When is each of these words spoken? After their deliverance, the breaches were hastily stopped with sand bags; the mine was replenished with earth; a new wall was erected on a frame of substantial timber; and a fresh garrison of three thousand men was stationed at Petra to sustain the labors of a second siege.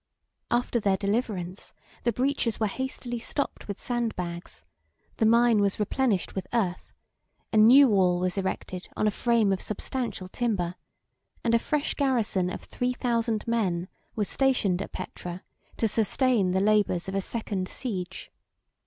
After 0.49 0.79
their 0.79 0.97
deliverance, 0.97 1.73
the 2.05 2.11
breaches 2.11 2.59
were 2.59 2.65
hastily 2.65 3.19
stopped 3.19 3.67
with 3.67 3.79
sand 3.79 4.15
bags; 4.15 4.63
the 5.17 5.27
mine 5.27 5.61
was 5.61 5.79
replenished 5.79 6.33
with 6.33 6.47
earth; 6.53 6.91
a 7.53 7.57
new 7.57 7.87
wall 7.87 8.19
was 8.19 8.35
erected 8.35 8.89
on 8.97 9.05
a 9.05 9.11
frame 9.11 9.53
of 9.53 9.61
substantial 9.61 10.27
timber; 10.27 10.73
and 11.43 11.53
a 11.53 11.59
fresh 11.59 11.93
garrison 11.93 12.49
of 12.49 12.61
three 12.63 12.93
thousand 12.93 13.47
men 13.47 13.87
was 14.15 14.27
stationed 14.27 14.81
at 14.81 14.91
Petra 14.91 15.43
to 15.77 15.87
sustain 15.87 16.49
the 16.49 16.61
labors 16.61 17.07
of 17.07 17.13
a 17.13 17.21
second 17.21 17.69
siege. 17.69 18.31